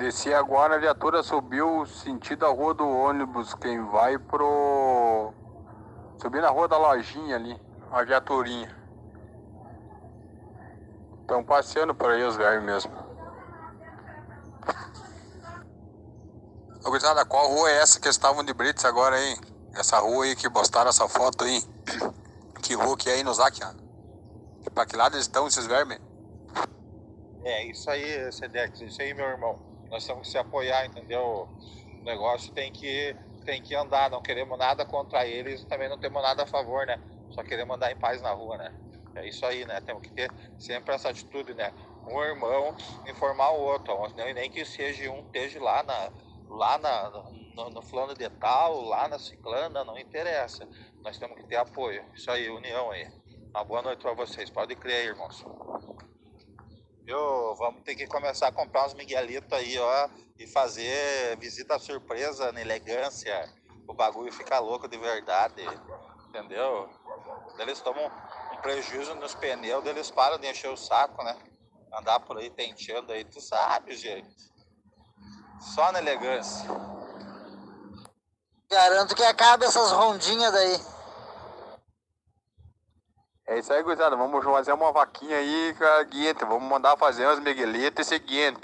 Desci 0.00 0.32
agora, 0.32 0.76
a 0.76 0.78
viatura 0.78 1.22
subiu 1.22 1.84
sentido 1.84 2.46
a 2.46 2.48
rua 2.48 2.72
do 2.72 2.88
ônibus. 2.88 3.52
Quem 3.52 3.84
vai 3.84 4.16
pro. 4.16 5.30
Subir 6.16 6.40
na 6.40 6.48
rua 6.48 6.66
da 6.66 6.78
lojinha 6.78 7.36
ali, 7.36 7.60
a 7.92 8.02
viaturinha. 8.02 8.74
Estão 11.20 11.44
passeando 11.44 11.94
por 11.94 12.10
aí 12.10 12.24
os 12.24 12.34
velhos 12.34 12.64
mesmo. 12.64 12.92
Ô, 16.82 16.88
gurizada, 16.88 17.22
qual 17.26 17.48
rua 17.48 17.70
é 17.70 17.82
essa 17.82 18.00
que 18.00 18.08
estavam 18.08 18.42
de 18.42 18.54
Brits 18.54 18.86
agora, 18.86 19.20
hein? 19.20 19.36
Essa 19.74 19.98
rua 19.98 20.24
aí 20.24 20.34
que 20.34 20.48
postaram 20.48 20.88
essa 20.88 21.06
foto 21.10 21.44
aí. 21.44 21.62
Que 22.62 22.74
rua 22.74 22.96
que 22.96 23.08
é 23.08 23.14
aí 23.14 23.24
no 23.24 23.32
Zac, 23.34 23.58
Pra 24.74 24.86
que 24.86 24.94
lado 24.94 25.16
estão 25.16 25.48
esses 25.48 25.66
vermes? 25.66 25.98
É, 27.42 27.64
isso 27.64 27.90
aí, 27.90 28.30
Sedex, 28.30 28.80
isso 28.82 29.00
aí, 29.00 29.14
meu 29.14 29.24
irmão. 29.24 29.58
Nós 29.90 30.06
temos 30.06 30.22
que 30.22 30.28
se 30.28 30.38
apoiar, 30.38 30.86
entendeu? 30.86 31.48
O 32.00 32.04
negócio 32.04 32.52
tem 32.52 32.72
que, 32.72 33.14
tem 33.44 33.62
que 33.62 33.74
andar, 33.74 34.08
não 34.10 34.22
queremos 34.22 34.56
nada 34.58 34.86
contra 34.86 35.26
eles, 35.26 35.64
também 35.64 35.88
não 35.88 35.98
temos 35.98 36.22
nada 36.22 36.44
a 36.44 36.46
favor, 36.46 36.86
né? 36.86 37.00
Só 37.30 37.42
queremos 37.42 37.74
andar 37.76 37.90
em 37.90 37.96
paz 37.96 38.22
na 38.22 38.30
rua, 38.30 38.56
né? 38.56 38.72
É 39.16 39.26
isso 39.26 39.44
aí, 39.44 39.66
né? 39.66 39.80
Temos 39.80 40.02
que 40.02 40.12
ter 40.12 40.30
sempre 40.58 40.94
essa 40.94 41.10
atitude, 41.10 41.54
né? 41.54 41.72
Um 42.06 42.22
irmão 42.22 42.74
informar 43.06 43.50
o 43.50 43.60
outro, 43.60 43.94
nem 44.16 44.50
que 44.50 44.64
seja 44.64 45.10
um 45.10 45.20
esteja 45.26 45.62
lá 45.62 45.82
na, 45.82 46.10
lá 46.48 46.78
na, 46.78 47.10
no, 47.54 47.70
no 47.70 47.82
fulano 47.82 48.14
de 48.14 48.28
tal, 48.30 48.82
lá 48.82 49.08
na 49.08 49.18
ciclana, 49.18 49.84
não 49.84 49.98
interessa. 49.98 50.66
Nós 51.02 51.18
temos 51.18 51.36
que 51.36 51.44
ter 51.44 51.56
apoio. 51.56 52.04
Isso 52.14 52.30
aí, 52.30 52.48
união 52.48 52.90
aí. 52.90 53.08
Uma 53.50 53.64
boa 53.64 53.82
noite 53.82 54.00
para 54.00 54.14
vocês. 54.14 54.48
Pode 54.50 54.74
crer, 54.76 55.06
irmãos. 55.06 55.44
Vamos 57.16 57.82
ter 57.82 57.94
que 57.94 58.06
começar 58.06 58.48
a 58.48 58.52
comprar 58.52 58.86
uns 58.86 58.94
miguelitos 58.94 59.52
aí, 59.52 59.78
ó, 59.78 60.08
e 60.38 60.46
fazer 60.46 61.36
visita 61.38 61.78
surpresa 61.78 62.52
na 62.52 62.60
elegância. 62.60 63.52
O 63.88 63.94
bagulho 63.94 64.32
fica 64.32 64.58
louco 64.58 64.88
de 64.88 64.96
verdade, 64.96 65.62
entendeu? 66.28 66.88
Eles 67.58 67.80
tomam 67.80 68.06
um 68.52 68.56
prejuízo 68.60 69.14
nos 69.16 69.34
pneus, 69.34 69.84
eles 69.84 70.10
param 70.10 70.38
de 70.38 70.48
encher 70.48 70.70
o 70.70 70.76
saco, 70.76 71.22
né? 71.24 71.36
Andar 71.92 72.20
por 72.20 72.38
aí 72.38 72.50
tenteando 72.50 73.12
aí, 73.12 73.24
tu 73.24 73.40
sabe, 73.40 73.96
gente. 73.96 74.50
Só 75.74 75.90
na 75.92 75.98
elegância. 75.98 76.68
Garanto 78.70 79.16
que 79.16 79.24
acaba 79.24 79.64
essas 79.64 79.90
rondinhas 79.90 80.52
daí. 80.52 80.99
É 83.50 83.58
isso 83.58 83.72
aí, 83.72 83.82
gurizada. 83.82 84.14
Vamos 84.14 84.44
fazer 84.44 84.72
uma 84.72 84.92
vaquinha 84.92 85.36
aí 85.36 85.74
com 85.76 85.84
a 85.84 86.04
guinte. 86.04 86.44
Vamos 86.44 86.62
mandar 86.62 86.96
fazer 86.96 87.26
umas 87.26 87.40
miguelitas 87.40 88.06
e 88.06 88.08
seguinte. 88.08 88.60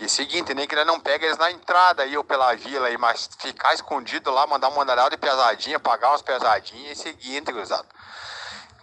E 0.00 0.08
seguinte, 0.08 0.52
nem 0.52 0.66
que 0.66 0.74
ele 0.74 0.84
não 0.84 0.98
pega 0.98 1.24
eles 1.24 1.38
na 1.38 1.48
entrada 1.52 2.02
aí 2.02 2.16
ou 2.18 2.24
pela 2.24 2.56
vila 2.56 2.88
aí, 2.88 2.98
mas 2.98 3.30
ficar 3.38 3.74
escondido 3.74 4.32
lá, 4.32 4.48
mandar 4.48 4.68
um 4.68 4.74
mandaral 4.74 5.08
de 5.08 5.16
pesadinha, 5.16 5.78
pagar 5.78 6.10
umas 6.10 6.22
pesadinhas 6.22 6.98
e 6.98 7.02
seguinte, 7.02 7.52
gurizada. 7.52 7.86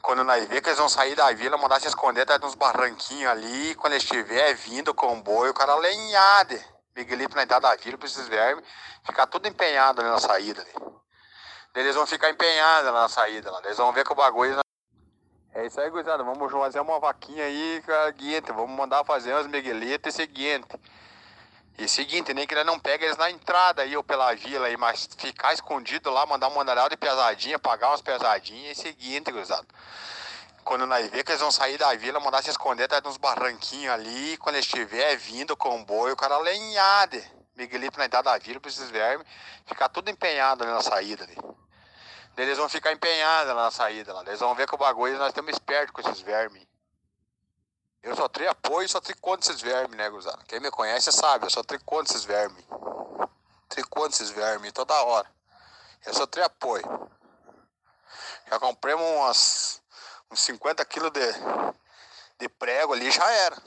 Quando 0.02 0.24
nós 0.24 0.46
vê 0.46 0.62
que 0.62 0.70
eles 0.70 0.80
vão 0.80 0.88
sair 0.88 1.14
da 1.14 1.30
vila, 1.34 1.58
mandar 1.58 1.82
se 1.82 1.88
esconder 1.88 2.22
atrás 2.22 2.40
de 2.40 2.48
uns 2.48 2.56
barranquinhos 2.56 3.30
ali, 3.30 3.76
quando 3.76 3.98
estiver 3.98 4.54
vindo 4.54 4.92
o 4.92 4.96
comboio, 4.96 5.52
o 5.52 5.54
cara 5.54 5.76
lenhade. 5.76 6.66
Miguelito 6.96 7.36
na 7.36 7.44
entrada 7.44 7.68
da 7.68 7.76
vila 7.76 7.98
pra 7.98 8.08
esses 8.08 8.30
vermes 8.30 8.64
ficar 9.04 9.28
tudo 9.28 9.46
empenhado 9.46 10.00
ali 10.00 10.10
na 10.10 10.22
saída. 10.22 10.62
Ali. 10.62 10.96
Eles 11.76 11.96
vão 11.96 12.08
ficar 12.08 12.30
empenhados 12.30 12.94
na 12.94 13.10
saída 13.10 13.52
lá. 13.52 13.60
Eles 13.66 13.76
vão 13.76 13.92
ver 13.92 14.06
que 14.06 14.14
o 14.14 14.16
bagulho 14.16 14.64
é 15.56 15.66
isso 15.66 15.80
aí, 15.80 15.90
gurizada. 15.90 16.24
Vamos 16.24 16.52
fazer 16.52 16.82
uma 16.82 17.00
vaquinha 17.00 17.46
aí 17.46 17.82
com 17.86 17.92
a 17.92 18.12
guinte. 18.12 18.52
Vamos 18.52 18.76
mandar 18.76 19.04
fazer 19.06 19.34
umas 19.34 19.48
miguelitas 19.48 20.14
e 20.14 20.18
seguinte. 20.18 20.68
E 21.78 21.88
seguinte, 21.88 22.34
nem 22.34 22.46
que 22.46 22.54
ele 22.54 22.64
não 22.64 22.80
pega 22.80 23.06
eles 23.06 23.18
na 23.18 23.32
entrada 23.32 23.82
aí 23.82 23.96
ou 23.98 24.04
pela 24.04 24.34
vila 24.36 24.68
aí, 24.68 24.78
mas 24.78 25.10
ficar 25.18 25.54
escondido 25.54 26.10
lá, 26.10 26.26
mandar 26.26 26.48
um 26.48 26.56
mandaral 26.56 26.88
de 26.88 26.96
pesadinha, 26.96 27.60
pagar 27.60 27.90
umas 27.90 28.02
pesadinhas 28.02 28.78
e 28.78 28.82
seguinte, 28.82 29.32
gurizada. 29.32 29.66
Quando 30.64 30.86
nós 30.86 31.10
vê 31.10 31.24
que 31.24 31.32
eles 31.32 31.42
vão 31.42 31.52
sair 31.52 31.78
da 31.78 31.94
vila, 31.96 32.20
mandar 32.20 32.42
se 32.44 32.50
esconder 32.50 32.86
atrás 32.86 33.04
de 33.04 33.10
uns 33.10 33.18
barranquinhos 33.18 33.94
ali, 33.94 34.38
quando 34.38 34.56
estiver 34.56 35.16
vindo 35.18 35.52
o 35.52 35.58
comboio, 35.58 36.14
o 36.14 36.18
cara 36.18 36.38
lenhade. 36.38 37.24
Miguelito 37.56 37.98
na 37.98 38.06
entrada 38.06 38.32
da 38.32 38.38
vila 38.38 38.60
pra 38.60 38.70
esses 38.70 38.90
vermes 38.90 39.26
ficar 39.66 39.88
tudo 39.90 40.10
empenhado 40.10 40.64
ali 40.64 40.74
na 40.74 40.82
saída 40.82 41.24
ali. 41.24 41.38
Eles 42.38 42.58
vão 42.58 42.68
ficar 42.68 42.92
empenhados 42.92 43.56
na 43.56 43.72
saída 43.72 44.14
lá. 44.14 44.22
Eles 44.24 44.40
vão 44.40 44.54
ver 44.56 44.68
que 44.68 44.76
o 44.76 44.78
bagulho 44.78 45.18
nós 45.18 45.30
estamos 45.30 45.54
espertos 45.54 45.92
com 45.92 46.02
esses 46.02 46.22
vermes. 46.22 46.66
Eu 48.04 48.16
só 48.16 48.28
tenho 48.28 48.52
apoio 48.52 48.86
e 48.86 48.90
só 48.90 49.02
tenho 49.02 49.18
contra 49.20 49.50
esses 49.50 49.62
vermes, 49.62 49.98
né, 49.98 50.10
Guzado? 50.10 50.44
Quem 50.46 50.60
me 50.60 50.70
conhece 50.70 51.12
sabe, 51.12 51.46
eu 51.46 51.50
só 51.50 51.64
tenho 51.64 51.84
contra 51.84 52.14
esses 52.14 52.24
vermes. 52.24 52.64
Tenho 53.70 53.88
contra 53.88 54.12
esses 54.12 54.30
vermes 54.30 54.72
toda 54.74 54.94
hora. 54.94 55.28
Eu 56.06 56.14
só 56.14 56.28
tenho 56.28 56.46
apoio. 56.46 57.10
Já 58.48 58.60
compramos 58.60 59.04
umas, 59.04 59.82
uns 60.30 60.42
50 60.42 60.86
quilos 60.86 61.12
de, 61.12 61.34
de 62.38 62.50
prego 62.50 62.94
ali 62.94 63.10
já 63.10 63.28
era. 63.32 63.58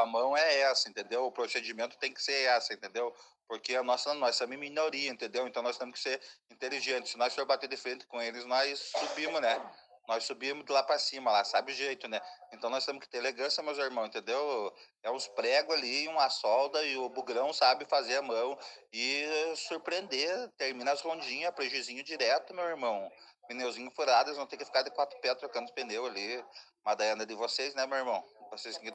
A 0.00 0.06
mão 0.06 0.36
é 0.36 0.60
essa, 0.60 0.88
entendeu? 0.88 1.26
O 1.26 1.32
procedimento 1.32 1.98
tem 1.98 2.12
que 2.12 2.22
ser 2.22 2.44
essa, 2.46 2.72
entendeu? 2.72 3.14
Porque 3.46 3.74
a 3.76 3.82
nossa, 3.82 4.14
nós 4.14 4.36
somos 4.36 4.56
minoria, 4.56 5.10
entendeu? 5.10 5.46
Então 5.46 5.62
nós 5.62 5.76
temos 5.76 5.94
que 5.94 6.00
ser 6.00 6.20
inteligentes. 6.50 7.12
Se 7.12 7.18
nós 7.18 7.34
for 7.34 7.44
bater 7.44 7.68
de 7.68 7.76
frente 7.76 8.06
com 8.06 8.20
eles, 8.22 8.44
nós 8.44 8.78
subimos, 8.78 9.40
né? 9.40 9.60
Nós 10.08 10.24
subimos 10.24 10.64
de 10.64 10.72
lá 10.72 10.82
para 10.82 10.98
cima, 10.98 11.30
lá, 11.30 11.44
sabe 11.44 11.72
o 11.72 11.74
jeito, 11.74 12.08
né? 12.08 12.20
Então 12.52 12.70
nós 12.70 12.84
temos 12.84 13.00
que 13.00 13.08
ter 13.08 13.18
elegância, 13.18 13.62
meus 13.62 13.78
irmãos, 13.78 14.06
entendeu? 14.06 14.74
É 15.02 15.10
uns 15.10 15.28
pregos 15.28 15.74
ali, 15.76 16.08
uma 16.08 16.28
solda 16.30 16.82
e 16.84 16.96
o 16.96 17.08
bugrão 17.08 17.52
sabe 17.52 17.84
fazer 17.84 18.16
a 18.16 18.22
mão 18.22 18.58
e 18.92 19.24
surpreender. 19.54 20.48
Termina 20.56 20.92
as 20.92 21.02
rondinhas, 21.02 21.54
prejuizinho 21.54 22.02
direto, 22.02 22.54
meu 22.54 22.64
irmão. 22.64 23.10
Pneuzinho 23.46 23.90
furado, 23.90 24.30
eles 24.30 24.38
vão 24.38 24.46
ter 24.46 24.56
que 24.56 24.64
ficar 24.64 24.82
de 24.82 24.90
quatro 24.90 25.20
pés 25.20 25.36
trocando 25.36 25.66
os 25.66 25.72
pneus 25.72 26.08
ali. 26.08 26.44
Mas 26.84 26.96
de 27.26 27.34
vocês, 27.34 27.74
né, 27.74 27.86
meu 27.86 27.98
irmão? 27.98 28.24
Vocês 28.50 28.78
que 28.78 28.92